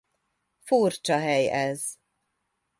[0.67, 1.97] Furcsa hely ez.